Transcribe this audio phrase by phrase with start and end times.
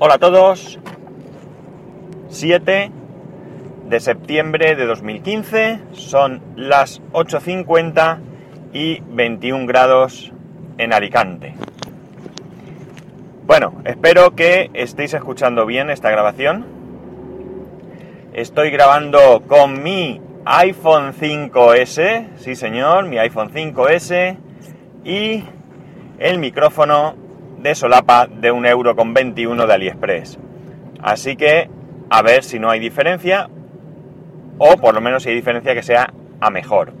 [0.00, 0.80] Hola a todos.
[2.28, 2.90] 7
[3.86, 5.78] de septiembre de 2015.
[5.92, 8.18] Son las 8.50
[8.72, 10.32] y 21 grados
[10.78, 11.54] en Alicante.
[13.46, 16.66] Bueno, espero que estéis escuchando bien esta grabación.
[18.32, 24.36] Estoy grabando con mi iPhone 5S, sí señor, mi iPhone 5S
[25.04, 25.44] y
[26.18, 27.14] el micrófono
[27.64, 30.38] de solapa de 1,21€ de AliExpress.
[31.02, 31.70] Así que
[32.10, 33.48] a ver si no hay diferencia,
[34.58, 36.92] o por lo menos si hay diferencia que sea a mejor.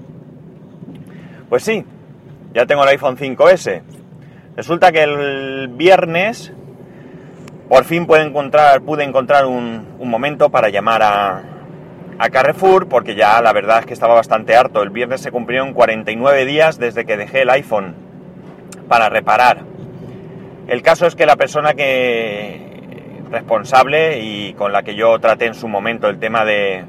[1.50, 1.84] Pues sí,
[2.54, 3.82] ya tengo el iPhone 5S.
[4.56, 6.54] Resulta que el viernes
[7.68, 11.42] por fin pude encontrar, pude encontrar un, momento para llamar a,
[12.18, 14.82] a Carrefour, porque ya la verdad es que estaba bastante harto.
[14.82, 17.94] El viernes se cumplieron 49 días desde que dejé el iPhone
[18.88, 19.73] para reparar
[20.68, 22.74] el caso es que la persona que
[23.30, 26.84] responsable y con la que yo traté en su momento el tema de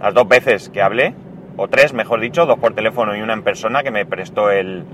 [0.00, 1.14] las dos veces que hablé,
[1.56, 4.84] o tres mejor dicho, dos por teléfono y una en persona que me prestó el,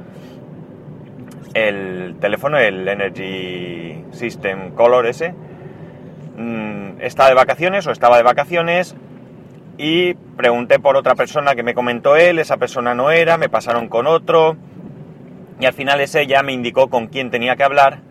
[1.54, 5.34] el teléfono, el Energy System Color ese,
[6.36, 8.94] mm, estaba de vacaciones o estaba de vacaciones
[9.78, 13.88] y pregunté por otra persona que me comentó él, esa persona no era, me pasaron
[13.88, 14.56] con otro
[15.58, 18.09] y al final ese ya me indicó con quién tenía que hablar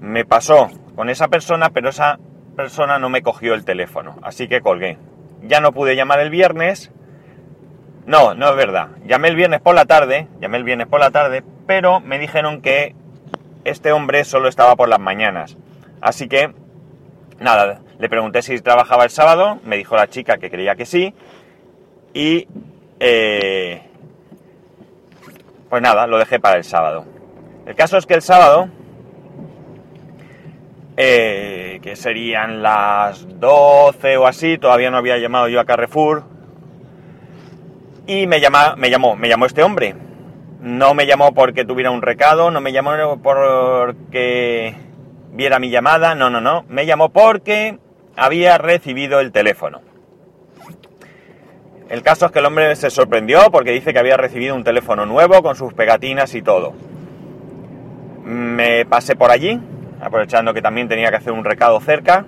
[0.00, 2.18] me pasó con esa persona, pero esa
[2.56, 4.98] persona no me cogió el teléfono, así que colgué.
[5.42, 6.90] Ya no pude llamar el viernes.
[8.06, 8.88] No, no es verdad.
[9.06, 12.60] Llamé el viernes por la tarde, llamé el viernes por la tarde, pero me dijeron
[12.60, 12.94] que
[13.64, 15.56] este hombre solo estaba por las mañanas.
[16.00, 16.52] Así que,
[17.38, 21.14] nada, le pregunté si trabajaba el sábado, me dijo la chica que creía que sí,
[22.12, 22.48] y
[22.98, 23.82] eh,
[25.68, 27.04] pues nada, lo dejé para el sábado.
[27.66, 28.68] El caso es que el sábado
[31.02, 36.24] eh, que serían las 12 o así, todavía no había llamado yo a Carrefour,
[38.06, 38.38] y me,
[38.76, 39.94] me llamó, me llamó este hombre.
[40.60, 44.74] No me llamó porque tuviera un recado, no me llamó porque
[45.32, 47.78] viera mi llamada, no, no, no, me llamó porque
[48.14, 49.80] había recibido el teléfono.
[51.88, 55.06] El caso es que el hombre se sorprendió porque dice que había recibido un teléfono
[55.06, 56.74] nuevo con sus pegatinas y todo.
[58.22, 59.58] Me pasé por allí,
[60.00, 62.24] aprovechando que también tenía que hacer un recado cerca,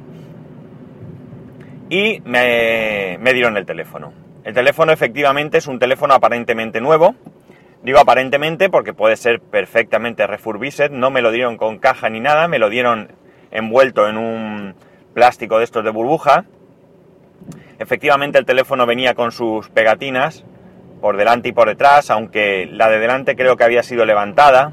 [1.88, 4.14] y me, dieron el teléfono.
[4.44, 7.14] El teléfono efectivamente es un teléfono aparentemente nuevo,
[7.82, 12.46] Digo aparentemente porque puede ser perfectamente refurbished, no me lo dieron con caja ni nada,
[12.46, 13.10] me lo dieron
[13.50, 14.76] envuelto en un
[15.14, 16.44] plástico de estos de burbuja.
[17.80, 20.44] Efectivamente el teléfono venía con sus pegatinas
[21.00, 24.70] por delante y por detrás, aunque la de delante creo que había sido levantada,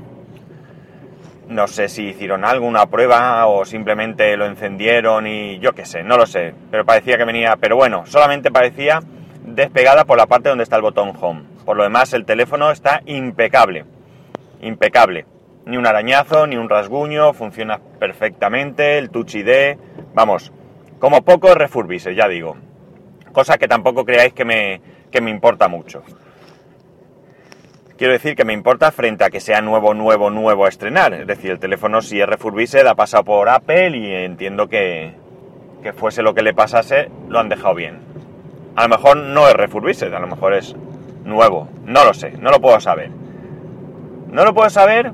[1.49, 6.15] no sé si hicieron alguna prueba o simplemente lo encendieron y yo qué sé, no
[6.15, 6.53] lo sé.
[6.69, 9.01] Pero parecía que venía, pero bueno, solamente parecía
[9.43, 11.43] despegada por la parte donde está el botón home.
[11.65, 13.85] Por lo demás, el teléfono está impecable.
[14.61, 15.25] Impecable.
[15.65, 19.77] Ni un arañazo, ni un rasguño, funciona perfectamente, el Touch ID,
[20.13, 20.51] vamos,
[20.99, 22.57] como poco refurbise, ya digo.
[23.31, 24.81] Cosa que tampoco creáis que me,
[25.11, 26.03] que me importa mucho.
[27.99, 31.13] Quiero decir que me importa frente a que sea nuevo, nuevo, nuevo a estrenar.
[31.13, 35.15] Es decir, el teléfono si es refurbished ha pasado por Apple y entiendo que,
[35.83, 37.99] que fuese lo que le pasase, lo han dejado bien.
[38.77, 40.77] A lo mejor no es refurbished, a lo mejor es
[41.25, 41.67] nuevo.
[41.83, 43.09] No lo sé, no lo puedo saber.
[44.31, 45.11] No lo puedo saber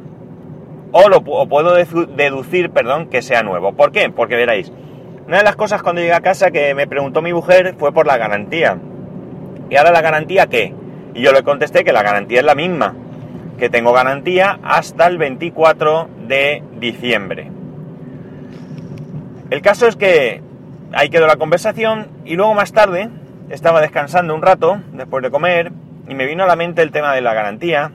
[0.92, 3.74] o, lo, puedo deducir, perdón, que sea nuevo.
[3.74, 4.12] ¿Por qué?
[4.12, 4.72] Porque veréis,
[5.26, 8.06] una de las cosas cuando llegué a casa que me preguntó mi mujer fue por
[8.06, 8.78] la garantía.
[9.72, 10.76] ¿Y ahora la garantía qué?
[11.16, 12.94] Y yo le contesté que la garantía es la misma,
[13.58, 17.50] que tengo garantía hasta el 24 de diciembre.
[19.50, 20.42] El caso es que
[20.92, 23.10] ahí quedó la conversación y luego más tarde
[23.50, 25.72] estaba descansando un rato después de comer
[26.10, 27.92] y me vino a la mente el tema de la garantía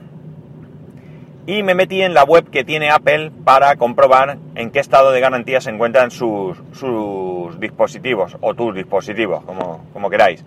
[1.45, 5.19] y me metí en la web que tiene Apple para comprobar en qué estado de
[5.19, 6.57] garantía se encuentran sus,
[7.59, 10.43] dispositivos o tus dispositivos, como, como queráis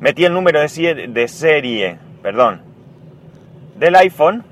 [0.00, 2.62] metí el número de serie, perdón,
[3.78, 4.44] del iPhone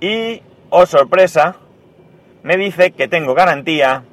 [0.00, 1.56] y, oh sorpresa,
[2.42, 4.04] me dice que tengo garantía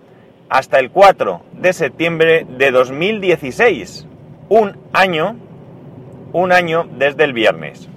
[0.50, 4.08] hasta el 4 de septiembre de 2016.
[4.50, 5.38] Un año,
[6.34, 7.90] un año desde el viernes.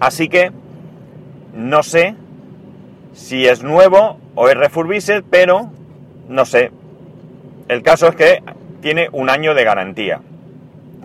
[0.00, 0.50] Así que
[1.54, 2.16] no sé
[3.12, 5.70] si es nuevo o es refurbished, pero
[6.28, 6.72] no sé.
[7.68, 8.42] El caso es que
[8.80, 10.20] tiene un año de garantía.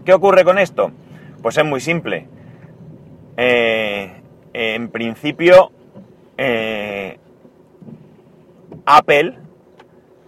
[0.09, 0.91] ¿Qué ocurre con esto?
[1.43, 2.25] Pues es muy simple.
[3.37, 4.11] Eh,
[4.53, 5.71] en principio,
[6.35, 7.19] eh,
[8.87, 9.37] Apple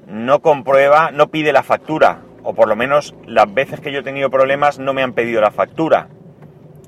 [0.05, 4.03] no comprueba, no pide la factura, o por lo menos las veces que yo he
[4.03, 6.09] tenido problemas no me han pedido la factura.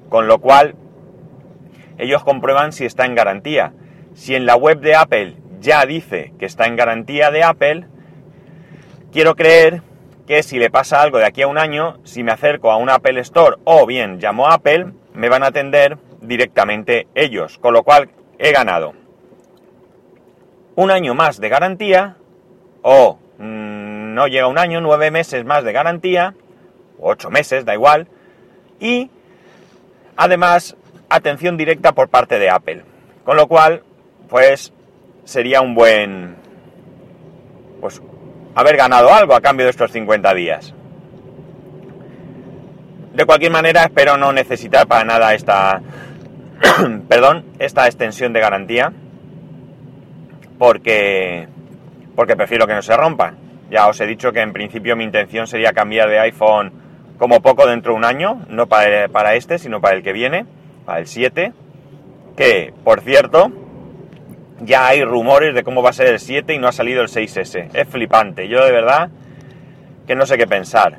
[0.10, 0.76] Con lo cual,
[1.98, 3.74] ellos comprueban si está en garantía.
[4.14, 7.88] Si en la web de Apple ya dice que está en garantía de Apple,
[9.12, 9.82] quiero creer
[10.28, 12.90] que si le pasa algo de aquí a un año, si me acerco a un
[12.90, 17.58] Apple Store o bien llamo a Apple, me van a atender directamente ellos.
[17.60, 18.10] Con lo cual,
[18.40, 18.94] he ganado
[20.76, 22.18] un año más de garantía
[22.82, 26.36] o mm, no llega un año, nueve meses más de garantía,
[27.00, 28.08] ocho meses, da igual,
[28.80, 29.10] y
[30.16, 30.76] además
[31.10, 32.84] atención directa por parte de Apple.
[33.24, 33.84] Con lo cual,
[34.30, 34.74] pues
[35.24, 36.36] sería un buen,
[37.80, 38.02] pues
[38.56, 40.74] haber ganado algo a cambio de estos 50 días.
[43.14, 45.82] De cualquier manera, espero no necesitar para nada esta,
[47.08, 48.92] perdón, esta extensión de garantía
[50.58, 51.48] porque,
[52.16, 53.34] porque prefiero que no se rompa.
[53.70, 56.72] Ya os he dicho que en principio mi intención sería cambiar de iPhone
[57.18, 60.46] como poco dentro de un año, no para, para este, sino para el que viene,
[60.86, 61.54] para el 7,
[62.36, 63.52] que, por cierto,
[64.62, 67.08] ya hay rumores de cómo va a ser el 7 y no ha salido el
[67.08, 67.70] 6S.
[67.74, 69.10] Es flipante, yo de verdad
[70.08, 70.98] que no sé qué pensar.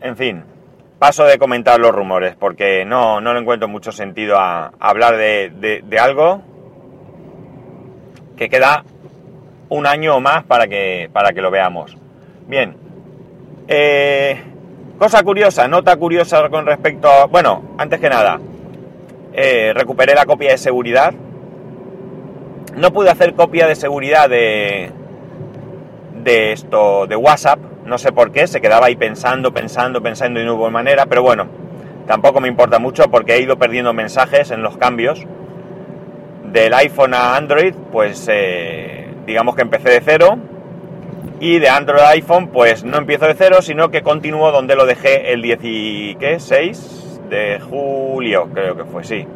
[0.00, 0.44] En fin,
[0.98, 5.82] paso de comentar los rumores, porque no, no le encuentro mucho sentido a, hablar de,
[5.84, 6.42] de algo
[8.36, 8.84] que queda
[9.68, 11.96] un año o más para que, para que lo veamos.
[12.46, 12.76] Bien,
[13.68, 14.40] eh,
[14.98, 17.26] cosa curiosa, nota curiosa con respecto a...
[17.26, 18.38] Bueno, antes que nada,
[19.32, 21.12] eh, recuperé la copia de seguridad.
[22.76, 24.90] No pude hacer copia de seguridad de,
[26.22, 30.44] de esto, de WhatsApp, no sé por qué, se quedaba ahí pensando, pensando, pensando y
[30.44, 31.46] no hubo manera, pero bueno,
[32.06, 35.26] tampoco me importa mucho porque he ido perdiendo mensajes en los cambios
[36.52, 40.36] del iPhone a Android, pues eh, digamos que empecé de cero.
[41.38, 44.86] Y de Android a iPhone, pues no empiezo de cero, sino que continúo donde lo
[44.86, 49.26] dejé el 16 de julio, creo que fue, sí.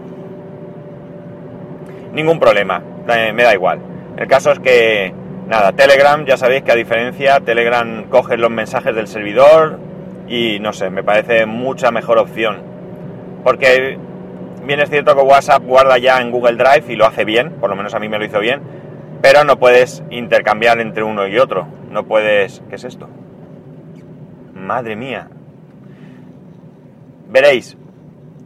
[2.15, 3.81] Ningún problema, me da igual.
[4.17, 5.15] El caso es que,
[5.47, 9.79] nada, Telegram, ya sabéis que a diferencia, Telegram coge los mensajes del servidor
[10.29, 12.63] y no sé, me parece mucha mejor opción.
[13.43, 13.99] Porque
[14.65, 17.71] bien es cierto que WhatsApp guarda ya en Google Drive y lo hace bien, por
[17.71, 18.61] lo menos a mí me lo hizo bien,
[19.23, 21.67] pero no puedes intercambiar entre uno y otro.
[21.91, 22.63] No puedes...
[22.69, 23.09] ¿Qué es esto?
[24.55, 25.29] Madre mía.
[27.29, 27.77] Veréis,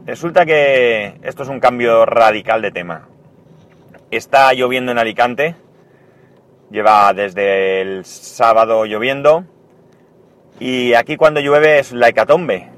[0.05, 3.07] resulta que esto es un cambio radical de tema.
[4.11, 5.55] Está lloviendo en Alicante,
[6.69, 9.45] lleva desde el sábado lloviendo,
[10.59, 12.69] y aquí cuando llueve es la hecatombe.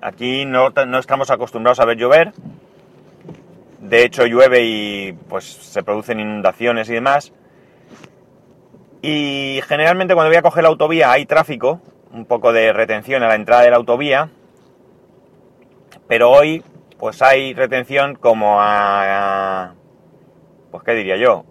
[0.00, 2.32] Aquí no, no estamos acostumbrados a ver llover,
[3.80, 7.32] de hecho llueve y pues se producen inundaciones y demás.
[9.02, 11.80] Y generalmente cuando voy a coger la autovía hay tráfico,
[12.12, 14.30] un poco de retención a la entrada de la autovía,
[16.06, 16.64] pero hoy
[16.98, 19.74] pues hay retención como a,
[20.70, 21.44] pues qué diría yo,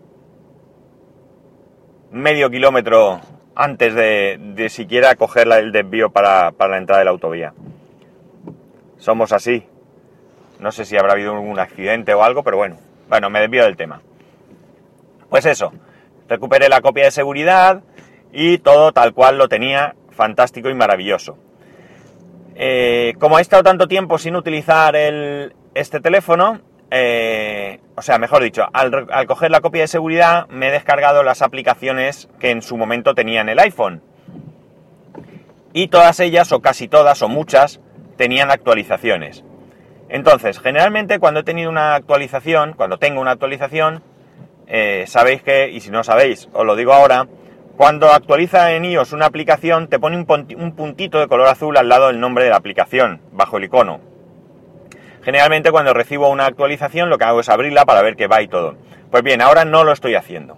[2.11, 3.19] medio kilómetro
[3.55, 7.53] antes de, siquiera coger el desvío para, para la entrada de la autovía.
[8.97, 9.65] Somos así,
[10.59, 12.77] no sé si habrá habido algún accidente o algo, pero bueno,
[13.09, 14.01] bueno, me desvío del tema.
[15.29, 15.73] Pues eso,
[16.27, 17.81] recuperé la copia de seguridad
[18.31, 21.37] y todo tal cual lo tenía, fantástico y maravilloso.
[22.55, 28.43] Eh, como he estado tanto tiempo sin utilizar el, este teléfono, eh, o sea, mejor
[28.43, 32.77] dicho, al, coger la copia de seguridad me he descargado las aplicaciones que en su
[32.77, 34.01] momento tenía en el iPhone.
[35.73, 37.81] Y todas ellas, o casi todas, o muchas,
[38.15, 39.43] tenían actualizaciones.
[40.09, 44.01] Entonces, generalmente cuando he tenido una actualización, cuando tengo una actualización,
[44.67, 47.27] eh, sabéis que, y si no sabéis, os lo digo ahora,
[47.75, 52.07] cuando actualiza en iOS una aplicación te pone un puntito de color azul al lado
[52.07, 54.16] del nombre de la aplicación, bajo el icono.
[55.27, 58.47] Generalmente cuando recibo una actualización lo que hago es abrirla para ver qué va y
[58.47, 58.77] todo.
[59.11, 60.57] Pues bien, ahora no lo estoy haciendo.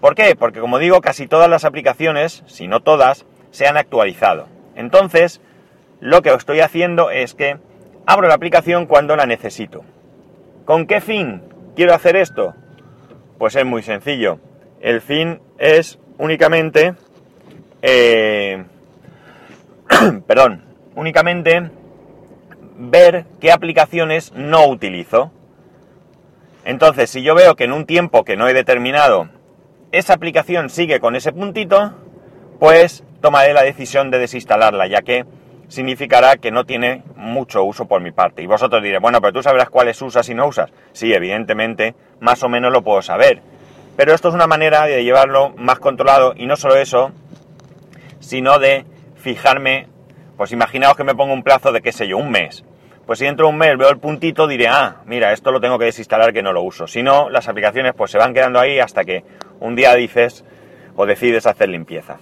[0.00, 0.36] ¿Por qué?
[0.36, 4.46] Porque como digo, casi todas las aplicaciones, si no todas, se han actualizado.
[4.76, 5.40] Entonces,
[5.98, 7.58] lo que estoy haciendo es que
[8.06, 9.82] abro la aplicación cuando la necesito.
[10.64, 11.42] ¿Con qué fin
[11.74, 12.54] quiero hacer esto?
[13.36, 14.38] Pues es muy sencillo.
[14.80, 16.94] El fin es únicamente,
[17.82, 18.62] eh,
[20.28, 21.72] perdón, únicamente
[22.78, 25.32] ver qué aplicaciones no utilizo.
[26.64, 29.28] Entonces, si yo veo que en un tiempo que no he determinado
[29.92, 31.94] esa aplicación sigue con ese puntito,
[32.58, 35.24] pues tomaré la decisión de desinstalarla, ya que
[35.68, 38.42] significará que no tiene mucho uso por mi parte.
[38.42, 40.70] Y vosotros diréis, bueno, pero tú sabrás cuáles usas y no usas.
[40.92, 43.42] Sí, evidentemente, más o menos lo puedo saber.
[43.96, 47.10] Pero esto es una manera de llevarlo más controlado y no solo eso,
[48.20, 49.88] sino de fijarme,
[50.38, 52.64] pues imaginaos que me pongo un plazo de qué sé yo, un mes.
[53.04, 55.78] Pues si dentro de un mes veo el puntito diré, ah, mira, esto lo tengo
[55.78, 56.86] que desinstalar que no lo uso.
[56.86, 59.24] Si no, las aplicaciones pues se van quedando ahí hasta que
[59.58, 60.44] un día dices
[60.94, 62.18] o decides hacer limpieza.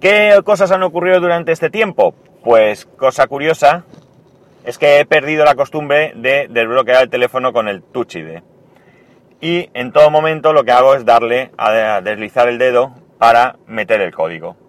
[0.00, 2.14] ¿Qué cosas han ocurrido durante este tiempo?
[2.44, 3.84] Pues cosa curiosa
[4.64, 8.42] es que he perdido la costumbre de desbloquear el teléfono con el Touch ID.
[9.40, 14.00] Y en todo momento lo que hago es darle a deslizar el dedo para meter
[14.00, 14.65] el código.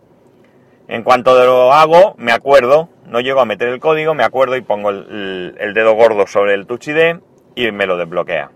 [0.87, 4.61] En cuanto lo hago, me acuerdo, no llego a meter el código, me acuerdo y
[4.61, 7.17] pongo el, dedo gordo sobre el Touch ID
[7.55, 8.51] y me lo desbloquea.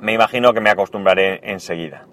[0.00, 2.06] Me imagino que me acostumbraré enseguida.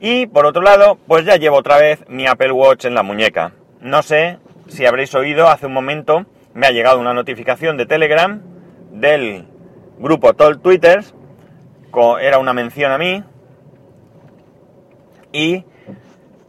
[0.00, 3.52] Y por otro lado, pues ya llevo otra vez mi Apple Watch en la muñeca.
[3.80, 4.38] No sé
[4.68, 6.24] si habréis oído, hace un momento
[6.54, 8.40] me ha llegado una notificación de Telegram
[8.90, 9.44] del
[9.98, 11.04] grupo Tol Twitter,
[12.20, 13.22] era una mención a mí,
[15.32, 15.64] y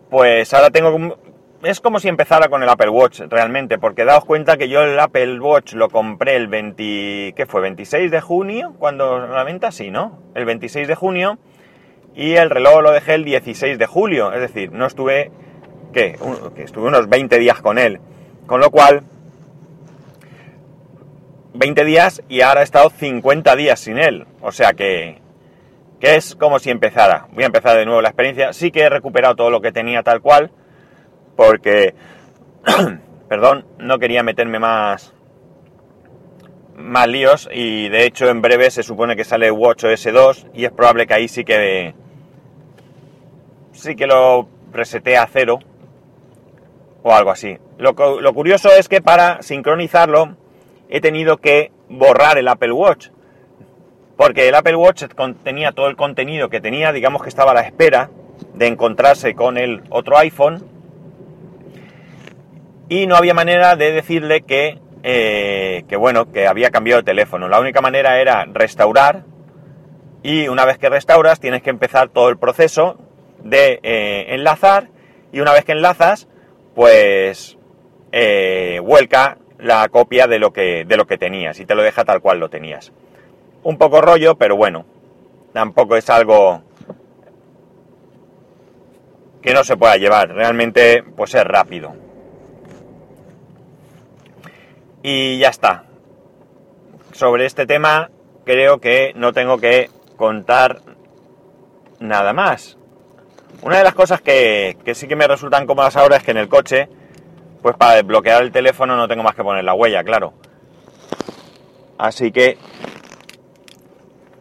[0.10, 1.18] pues ahora tengo...
[1.62, 4.98] Es como si empezara con el Apple Watch realmente, porque daos cuenta que yo el
[5.00, 7.34] Apple Watch lo compré el 20...
[7.36, 7.62] ¿Qué fue?
[7.62, 8.75] ¿26 de junio?
[8.80, 10.20] Cuando la venta, sí, ¿no?
[10.36, 11.38] El 26 de junio
[12.16, 15.32] y el reloj lo dejé el 16 de julio, es decir, no estuve,
[15.94, 16.18] que
[16.58, 18.00] estuve unos 20 días con él,
[18.46, 19.04] con lo cual,
[21.54, 25.22] 20 días y ahora he estado 50 días sin él, o sea que,
[26.00, 28.89] que es como si empezara, voy a empezar de nuevo la experiencia, sí que he
[28.89, 30.51] recuperado todo lo que tenía tal cual,
[31.39, 31.93] porque,
[33.29, 35.13] perdón, no quería meterme más
[36.75, 40.72] más líos y de hecho en breve se supone que sale WatchOS 2 y es
[40.72, 41.93] probable que ahí sí que
[43.72, 45.60] sí que lo reseté a cero
[47.03, 47.58] o algo así.
[47.77, 50.36] Lo, lo curioso es que para sincronizarlo
[50.89, 53.12] he tenido que borrar el Apple Watch
[54.17, 57.62] porque el Apple Watch contenía todo el contenido que tenía, digamos que estaba a la
[57.62, 58.10] espera
[58.55, 60.78] de encontrarse con el otro iPhone
[62.89, 67.48] y no había manera de decirle que eh, que bueno, que había cambiado de teléfono.
[67.48, 69.24] La única manera era restaurar
[70.24, 72.98] y una vez que restauras tienes que empezar todo el proceso
[73.41, 74.89] de eh, enlazar
[75.31, 76.27] y una vez que enlazas
[76.75, 77.58] pues
[78.12, 82.03] eh, vuelca la copia de lo, que, de lo que tenías y te lo deja
[82.03, 82.91] tal cual lo tenías.
[83.63, 84.86] Un poco rollo, pero bueno,
[85.53, 86.62] tampoco es algo
[89.41, 92.09] que no se pueda llevar, realmente pues es rápido.
[95.01, 95.86] Y ya está.
[97.13, 98.10] Sobre este tema
[98.46, 100.82] creo que no tengo que contar
[102.00, 102.77] nada más.
[103.62, 106.50] Una de las cosas que, sí que me resultan cómodas ahora es que en el
[106.50, 106.89] coche,
[107.62, 110.34] pues para desbloquear el teléfono no tengo más que poner la huella, claro.
[111.98, 112.58] Así que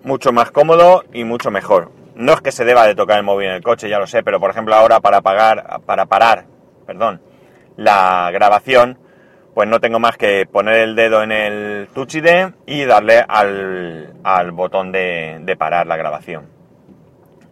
[0.05, 1.91] mucho más cómodo y mucho mejor.
[2.15, 4.23] No es que se deba de tocar el móvil en el coche, ya lo sé,
[4.23, 6.47] pero por ejemplo ahora para pagar, para parar,
[6.87, 7.21] perdón,
[7.77, 8.99] la grabación,
[9.55, 14.53] pues no tengo más que poner el dedo en el Touch ID y darle al,
[14.53, 16.47] botón de, parar la grabación.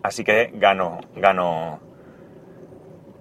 [0.03, 1.81] Así que gano, gano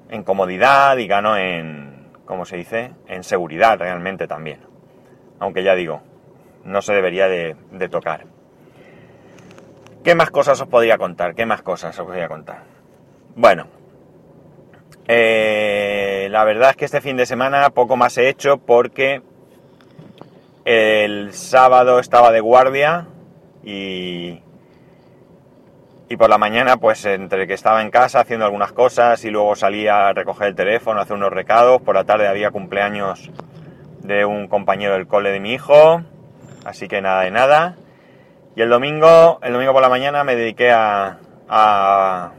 [0.09, 2.91] en comodidad y gano en, ¿cómo se dice?
[3.07, 4.59] En seguridad realmente también.
[5.39, 6.01] Aunque ya digo,
[6.63, 8.25] no se debería de, de tocar.
[10.03, 11.33] ¿Qué más cosas os podría contar?
[11.33, 12.63] ¿Qué más cosas os podría contar?
[13.35, 13.65] Bueno,
[15.07, 19.21] eh, la verdad es que este fin de semana poco más he hecho porque
[20.65, 23.07] el sábado estaba de guardia
[23.63, 24.41] y,
[26.09, 29.55] y por la mañana pues entre que estaba en casa haciendo algunas cosas y luego
[29.55, 33.31] salía a recoger el teléfono, a hacer unos recados, por la tarde había cumpleaños
[34.01, 36.01] de un compañero del cole de mi hijo,
[36.63, 37.75] así que nada de nada.
[38.55, 42.31] Y el domingo, el domingo por la mañana me dediqué a a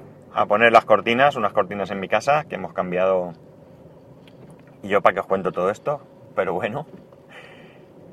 [0.45, 3.33] poner las cortinas, unas cortinas en mi casa que hemos cambiado.
[4.83, 6.03] Y yo para que os cuento todo esto,
[6.35, 6.87] pero bueno.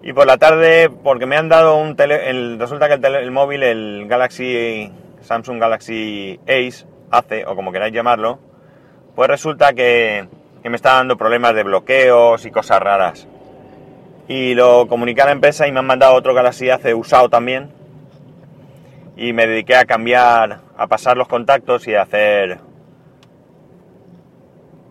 [0.01, 3.32] Y por la tarde, porque me han dado un tele, el, resulta que el, el,
[3.32, 4.89] móvil, el Galaxy,
[5.22, 8.39] Samsung Galaxy Ace, Ace, o como queráis llamarlo,
[9.15, 10.27] pues resulta que,
[10.62, 13.27] que me está dando problemas de bloqueos y cosas raras.
[14.30, 17.70] Y lo comuniqué a la empresa y me han mandado otro Galaxy Ace usado también.
[19.18, 22.60] Y me dediqué a cambiar a pasar los contactos y a hacer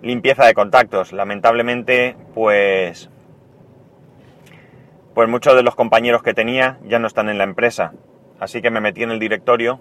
[0.03, 1.13] limpieza de contactos.
[1.13, 3.11] Lamentablemente, pues,
[5.15, 7.93] pues muchos de los compañeros que tenía ya no están en la empresa.
[8.41, 9.81] Así que me metí en el directorio,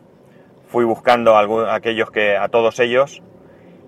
[0.68, 3.22] fui buscando a aquellos que, a todos ellos,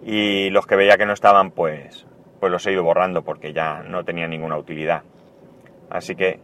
[0.04, 2.08] y los que veía que no estaban, pues,
[2.40, 5.04] pues los he ido borrando porque ya no tenía ninguna utilidad.
[5.90, 6.40] Así que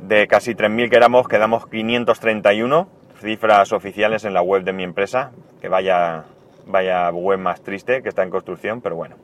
[0.00, 2.88] de casi 3.000 que éramos, quedamos 531
[3.24, 6.24] cifras oficiales en la web de mi empresa, que vaya,
[6.66, 9.16] vaya web más triste que está en construcción, pero bueno,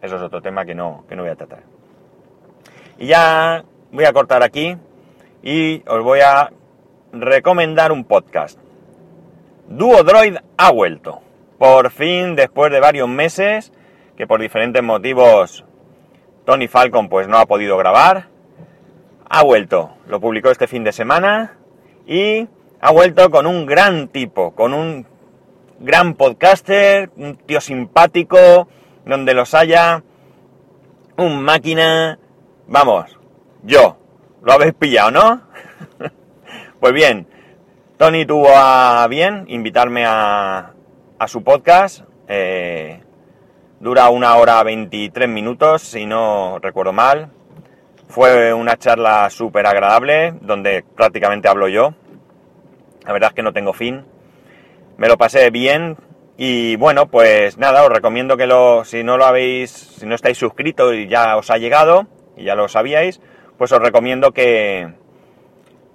[0.00, 1.64] eso es otro tema que no, que no voy a tratar.
[2.98, 4.76] Y ya voy a cortar aquí
[5.42, 6.50] y os voy a
[7.12, 8.58] recomendar un podcast.
[9.68, 11.20] Duo Droid ha vuelto.
[11.58, 13.72] Por fin, después de varios meses,
[14.16, 15.64] que por diferentes motivos
[16.44, 18.28] Tony Falcon pues no ha podido grabar,
[19.28, 19.90] ha vuelto.
[20.06, 21.56] Lo publicó este fin de semana
[22.06, 22.48] y
[22.80, 25.06] ha vuelto con un gran tipo, con un
[25.78, 28.68] gran podcaster, un tío simpático,
[29.04, 30.02] donde los haya,
[31.16, 32.18] un máquina,
[32.66, 33.18] vamos,
[33.62, 33.96] yo,
[34.42, 35.42] lo habéis pillado, ¿no?
[36.80, 37.26] pues bien,
[37.98, 40.72] Tony tuvo a bien invitarme a,
[41.18, 43.02] a su podcast, eh,
[43.78, 47.30] dura una hora 23 minutos, si no recuerdo mal,
[48.08, 51.94] fue una charla súper agradable, donde prácticamente hablo yo,
[53.10, 54.04] la verdad es que no tengo fin.
[54.96, 55.96] Me lo pasé bien
[56.36, 60.38] y bueno, pues nada, os recomiendo que lo, si no lo habéis, si no estáis
[60.38, 63.20] suscritos y ya os ha llegado y ya lo sabíais,
[63.58, 64.92] pues os recomiendo que,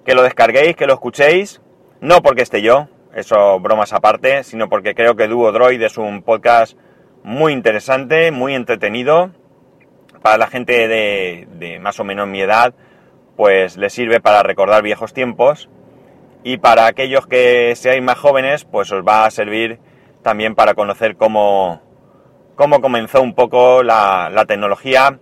[0.04, 1.62] que lo descarguéis, que lo escuchéis,
[2.02, 6.22] no porque esté yo, eso bromas aparte, sino porque creo que Duo Droid es un
[6.22, 6.76] podcast
[7.22, 9.30] muy interesante, muy entretenido,
[10.20, 12.74] para la gente de, de más o menos mi edad,
[13.38, 15.70] pues le sirve para recordar viejos tiempos
[16.46, 19.80] y para aquellos que seáis más jóvenes, pues os va a servir
[20.22, 21.82] también para conocer cómo,
[22.54, 25.18] cómo comenzó un poco la, tecnología,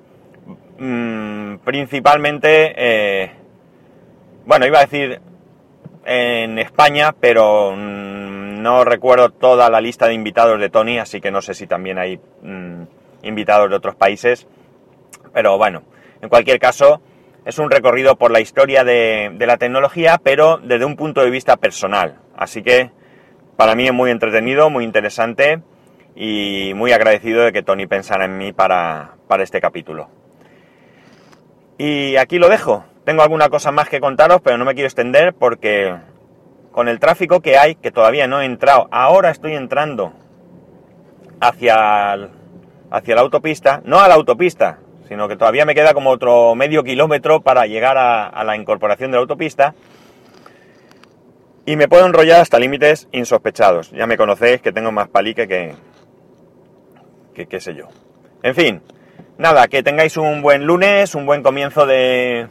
[0.78, 3.32] mm, principalmente, eh,
[4.44, 5.22] bueno, iba a decir
[6.04, 11.30] en España, pero mm, no recuerdo toda la lista de invitados de Tony, así que
[11.30, 12.82] no sé si también hay mm,
[13.22, 14.46] invitados de otros países,
[15.32, 15.84] pero bueno,
[16.20, 17.00] en cualquier caso,
[17.44, 21.56] es un recorrido por la historia de, la tecnología, pero desde un punto de vista
[21.56, 22.18] personal.
[22.36, 22.90] Así que
[23.56, 25.60] para mí es muy entretenido, muy interesante
[26.16, 30.09] y muy agradecido de que Tony pensara en mí para, este capítulo.
[31.76, 32.85] Y aquí lo dejo.
[33.04, 35.94] Tengo alguna cosa más que contaros, pero no me quiero extender porque
[36.72, 40.12] con el tráfico que hay, que todavía no he entrado, ahora estoy entrando
[41.40, 42.14] hacia,
[42.90, 44.78] hacia la autopista, no a la autopista,
[45.14, 49.16] sino que todavía me queda como otro medio kilómetro para llegar a, la incorporación de
[49.16, 49.72] la autopista.
[51.64, 53.92] Y me puedo enrollar hasta límites insospechados.
[53.92, 55.77] Ya me conocéis que tengo más palique que,
[57.33, 57.87] que qué sé yo.
[58.42, 58.83] En fin,
[59.38, 62.48] nada, que tengáis un buen lunes, un buen comienzo de,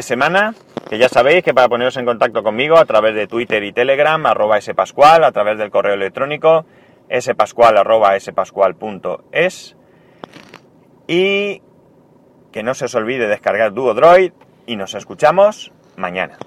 [0.00, 0.54] semana.
[0.88, 4.24] Que ya sabéis que para poneros en contacto conmigo a través de Twitter y Telegram,
[4.24, 6.64] arroba spascual, a través del correo electrónico,
[7.10, 8.16] spascual.es.
[11.08, 11.60] Y
[12.56, 14.32] que no se os olvide descargar Duo Droid
[14.64, 16.38] y nos escuchamos mañana.